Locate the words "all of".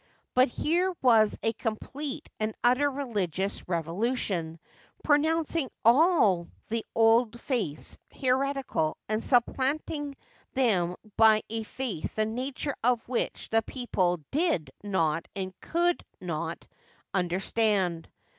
5.85-6.69